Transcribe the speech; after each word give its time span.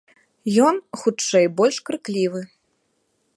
Ён, 0.67 0.75
хутчэй, 1.01 1.45
больш 1.61 1.77
крыклівы. 1.91 2.41